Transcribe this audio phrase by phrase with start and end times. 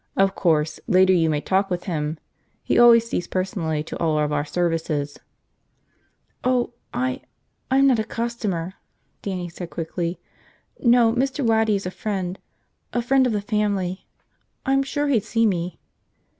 [0.17, 2.17] "Of course, later you may talk with him.
[2.63, 5.19] He always sees personally to all of our services."
[6.43, 7.21] "Oh, I–
[7.69, 8.73] I'm not a customer!"
[9.21, 10.19] Dannie said quickly.
[10.79, 11.45] "No, Mr.
[11.45, 12.39] Waddy is a friend–
[12.93, 14.07] a friend of the family.
[14.65, 15.79] I'm sure he'd see me!"